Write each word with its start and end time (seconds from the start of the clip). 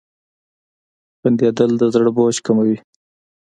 •خندېدل 1.19 1.71
د 1.81 1.83
زړه 1.93 2.09
بوج 2.15 2.35
کموي. 2.45 2.77